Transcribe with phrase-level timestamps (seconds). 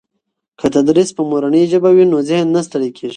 [0.59, 3.09] که تدریس په مورنۍ ژبه وي نو ذهن نه ستړي کېږي.